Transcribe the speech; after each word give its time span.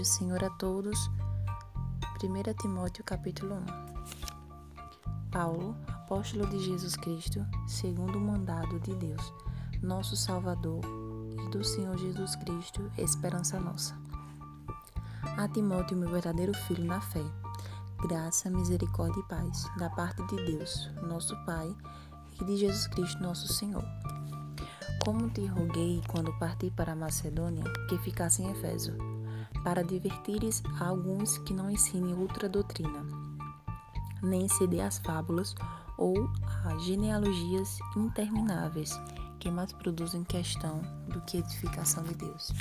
do 0.00 0.04
Senhor 0.06 0.42
a 0.42 0.48
todos. 0.48 1.10
1 2.24 2.54
Timóteo 2.58 3.04
capítulo 3.04 3.56
1 3.56 5.30
Paulo, 5.30 5.76
apóstolo 5.88 6.46
de 6.46 6.58
Jesus 6.58 6.96
Cristo, 6.96 7.44
segundo 7.66 8.16
o 8.16 8.20
mandado 8.20 8.80
de 8.80 8.96
Deus, 8.96 9.30
nosso 9.82 10.16
Salvador, 10.16 10.80
e 11.38 11.50
do 11.50 11.62
Senhor 11.62 11.98
Jesus 11.98 12.34
Cristo, 12.36 12.90
esperança 12.96 13.60
nossa. 13.60 13.94
A 15.36 15.46
Timóteo, 15.48 15.98
meu 15.98 16.08
verdadeiro 16.08 16.54
filho 16.54 16.86
na 16.86 17.02
fé, 17.02 17.22
graça, 18.08 18.48
misericórdia 18.48 19.20
e 19.20 19.28
paz, 19.28 19.68
da 19.76 19.90
parte 19.90 20.26
de 20.28 20.36
Deus, 20.46 20.90
nosso 21.02 21.36
Pai, 21.44 21.76
e 22.40 22.44
de 22.46 22.56
Jesus 22.56 22.86
Cristo, 22.86 23.22
nosso 23.22 23.52
Senhor. 23.52 23.84
Como 25.04 25.28
te 25.28 25.44
roguei 25.44 26.00
quando 26.08 26.32
parti 26.38 26.70
para 26.70 26.92
a 26.92 26.96
Macedônia, 26.96 27.64
que 27.86 27.98
ficasse 27.98 28.42
em 28.42 28.50
Efeso, 28.50 28.96
para 29.62 29.84
divertires 29.84 30.62
a 30.80 30.88
alguns 30.88 31.38
que 31.38 31.52
não 31.52 31.70
ensinem 31.70 32.14
outra 32.14 32.48
doutrina, 32.48 33.04
nem 34.22 34.46
dê 34.68 34.80
as 34.80 34.98
fábulas 34.98 35.54
ou 35.96 36.30
a 36.64 36.78
genealogias 36.78 37.78
intermináveis, 37.96 38.98
que 39.38 39.50
mais 39.50 39.72
produzem 39.72 40.24
questão 40.24 40.80
do 41.08 41.20
que 41.22 41.38
edificação 41.38 42.02
de 42.04 42.14
Deus, 42.14 42.52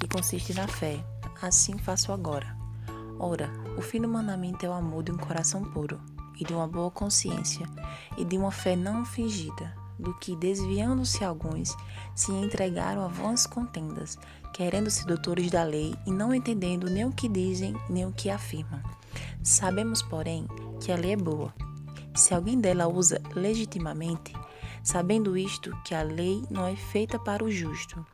que 0.00 0.08
consiste 0.08 0.54
na 0.54 0.66
fé. 0.68 1.04
Assim 1.40 1.76
faço 1.78 2.12
agora. 2.12 2.56
Ora, 3.18 3.50
o 3.76 3.82
fim 3.82 4.00
do 4.00 4.08
mandamento 4.08 4.64
é 4.64 4.68
o 4.68 4.72
amor 4.72 5.02
de 5.02 5.12
um 5.12 5.16
coração 5.16 5.64
puro, 5.64 6.00
e 6.38 6.44
de 6.44 6.52
uma 6.52 6.66
boa 6.66 6.90
consciência, 6.90 7.68
e 8.16 8.24
de 8.24 8.36
uma 8.36 8.50
fé 8.50 8.74
não 8.74 9.04
fingida, 9.04 9.74
do 10.02 10.12
que, 10.14 10.36
desviando-se 10.36 11.24
alguns, 11.24 11.76
se 12.14 12.32
entregaram 12.32 13.02
a 13.02 13.08
vãs 13.08 13.46
contendas, 13.46 14.18
querendo-se 14.52 15.06
doutores 15.06 15.50
da 15.50 15.62
lei 15.62 15.94
e 16.06 16.10
não 16.10 16.34
entendendo 16.34 16.90
nem 16.90 17.04
o 17.04 17.12
que 17.12 17.28
dizem 17.28 17.74
nem 17.88 18.04
o 18.04 18.12
que 18.12 18.28
afirmam. 18.28 18.82
Sabemos, 19.42 20.02
porém, 20.02 20.46
que 20.80 20.92
a 20.92 20.96
lei 20.96 21.12
é 21.12 21.16
boa. 21.16 21.54
Se 22.14 22.34
alguém 22.34 22.60
dela 22.60 22.86
usa 22.86 23.20
legitimamente, 23.34 24.34
sabendo 24.82 25.36
isto, 25.36 25.74
que 25.84 25.94
a 25.94 26.02
lei 26.02 26.42
não 26.50 26.66
é 26.66 26.76
feita 26.76 27.18
para 27.18 27.44
o 27.44 27.50
justo, 27.50 28.04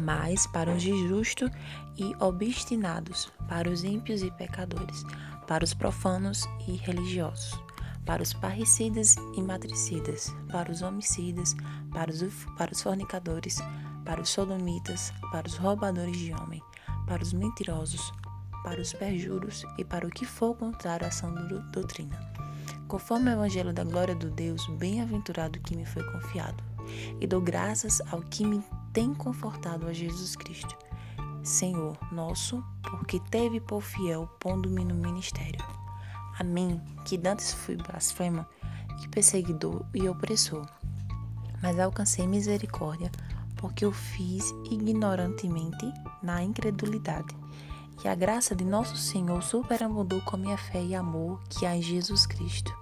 mas 0.00 0.46
para 0.46 0.70
os 0.70 0.84
injustos 0.84 1.50
e 1.96 2.14
obstinados, 2.20 3.32
para 3.48 3.68
os 3.68 3.82
ímpios 3.82 4.22
e 4.22 4.30
pecadores, 4.30 5.04
para 5.46 5.64
os 5.64 5.74
profanos 5.74 6.48
e 6.68 6.76
religiosos 6.76 7.67
para 8.08 8.22
os 8.22 8.32
parricidas 8.32 9.16
e 9.34 9.42
matricidas, 9.42 10.34
para 10.50 10.72
os 10.72 10.80
homicidas, 10.80 11.54
para 11.92 12.10
os, 12.10 12.22
para 12.56 12.72
os 12.72 12.80
fornicadores, 12.80 13.58
para 14.02 14.22
os 14.22 14.30
sodomitas, 14.30 15.12
para 15.30 15.46
os 15.46 15.58
roubadores 15.58 16.16
de 16.16 16.32
homem, 16.32 16.62
para 17.06 17.22
os 17.22 17.34
mentirosos, 17.34 18.10
para 18.64 18.80
os 18.80 18.94
perjuros 18.94 19.62
e 19.76 19.84
para 19.84 20.06
o 20.06 20.10
que 20.10 20.24
for 20.24 20.56
contrário 20.56 21.06
à 21.06 21.10
sã 21.10 21.30
doutrina. 21.70 22.18
Conforme 22.88 23.28
o 23.28 23.34
evangelho 23.34 23.74
da 23.74 23.84
glória 23.84 24.14
do 24.14 24.30
Deus 24.30 24.66
bem-aventurado 24.78 25.60
que 25.60 25.76
me 25.76 25.84
foi 25.84 26.02
confiado, 26.10 26.64
e 27.20 27.26
dou 27.26 27.42
graças 27.42 28.00
ao 28.10 28.22
que 28.22 28.42
me 28.42 28.64
tem 28.90 29.12
confortado 29.12 29.86
a 29.86 29.92
Jesus 29.92 30.34
Cristo, 30.34 30.74
Senhor 31.42 31.98
nosso, 32.10 32.64
porque 32.80 33.20
teve 33.30 33.60
por 33.60 33.82
fiel 33.82 34.26
pondo-me 34.40 34.82
no 34.82 34.94
ministério 34.94 35.62
a 36.38 36.44
mim, 36.44 36.80
que 37.04 37.18
dantes 37.18 37.52
fui 37.52 37.76
blasfema 37.76 38.46
perseguidor 39.18 39.84
e 39.94 40.08
opressor. 40.08 40.66
Mas 41.62 41.78
alcancei 41.78 42.26
misericórdia, 42.26 43.10
porque 43.56 43.84
o 43.84 43.92
fiz 43.92 44.50
ignorantemente 44.70 45.92
na 46.22 46.42
incredulidade. 46.42 47.36
E 48.04 48.08
a 48.08 48.14
graça 48.14 48.54
de 48.54 48.64
nosso 48.64 48.96
Senhor 48.96 49.42
superabundou 49.42 50.20
com 50.20 50.36
a 50.36 50.38
minha 50.38 50.56
fé 50.56 50.80
e 50.80 50.94
amor 50.94 51.40
que 51.48 51.66
há 51.66 51.74
em 51.74 51.82
Jesus 51.82 52.26
Cristo. 52.26 52.72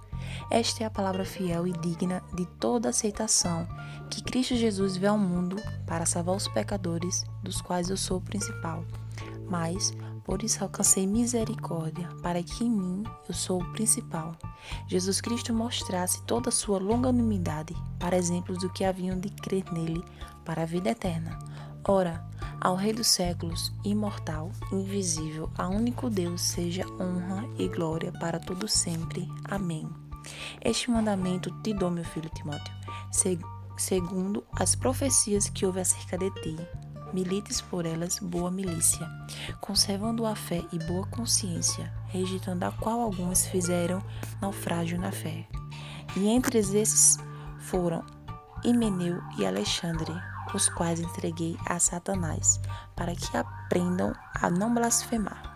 Esta 0.51 0.83
é 0.83 0.85
a 0.85 0.91
palavra 0.91 1.25
fiel 1.25 1.65
e 1.65 1.73
digna 1.73 2.21
de 2.35 2.45
toda 2.59 2.89
aceitação 2.89 3.67
que 4.11 4.21
Cristo 4.21 4.55
Jesus 4.55 4.95
veio 4.95 5.13
ao 5.13 5.17
mundo 5.17 5.57
para 5.87 6.05
salvar 6.05 6.35
os 6.35 6.47
pecadores, 6.47 7.25
dos 7.41 7.61
quais 7.61 7.89
eu 7.89 7.97
sou 7.97 8.17
o 8.17 8.21
principal. 8.21 8.85
Mas 9.49 9.91
por 10.27 10.43
isso 10.43 10.61
alcancei 10.61 11.07
misericórdia, 11.07 12.09
para 12.21 12.43
que 12.43 12.65
em 12.65 12.69
mim 12.69 13.03
eu 13.29 13.33
sou 13.33 13.61
o 13.61 13.71
principal. 13.71 14.35
Jesus 14.85 15.21
Cristo 15.21 15.53
mostrasse 15.53 16.21
toda 16.23 16.49
a 16.49 16.51
sua 16.51 16.77
longanimidade, 16.79 17.73
para 17.97 18.17
exemplos 18.17 18.59
do 18.59 18.69
que 18.69 18.83
haviam 18.83 19.17
de 19.17 19.29
crer 19.29 19.63
nele 19.71 20.03
para 20.43 20.63
a 20.63 20.65
vida 20.65 20.89
eterna. 20.89 21.39
Ora, 21.87 22.27
ao 22.59 22.75
Rei 22.75 22.91
dos 22.91 23.07
séculos, 23.07 23.71
imortal, 23.85 24.51
invisível, 24.73 25.49
a 25.57 25.69
único 25.69 26.09
Deus, 26.09 26.41
seja 26.41 26.85
honra 26.99 27.47
e 27.57 27.69
glória 27.69 28.11
para 28.11 28.37
todo 28.37 28.67
sempre. 28.67 29.29
Amém. 29.45 29.89
Este 30.59 30.91
mandamento 30.91 31.49
te 31.61 31.73
dou, 31.73 31.89
meu 31.89 32.03
filho 32.03 32.29
Timóteo, 32.31 32.73
segundo 33.77 34.43
as 34.51 34.75
profecias 34.75 35.49
que 35.49 35.65
houve 35.65 35.79
acerca 35.79 36.17
de 36.17 36.29
ti 36.41 36.57
milites 37.13 37.61
por 37.61 37.85
elas 37.85 38.19
boa 38.19 38.51
milícia, 38.51 39.07
conservando 39.61 40.25
a 40.25 40.35
fé 40.35 40.63
e 40.71 40.79
boa 40.79 41.05
consciência, 41.07 41.91
rejeitando 42.07 42.63
a 42.63 42.71
qual 42.71 43.01
alguns 43.01 43.45
fizeram 43.45 44.01
naufrágio 44.41 44.99
na 44.99 45.11
fé. 45.11 45.47
E 46.15 46.27
entre 46.27 46.59
esses 46.59 47.17
foram 47.59 48.03
Himeneu 48.63 49.21
e 49.37 49.45
Alexandre, 49.45 50.11
os 50.53 50.69
quais 50.69 50.99
entreguei 50.99 51.57
a 51.65 51.79
Satanás, 51.79 52.59
para 52.95 53.15
que 53.15 53.37
aprendam 53.37 54.13
a 54.33 54.49
não 54.49 54.73
blasfemar. 54.73 55.46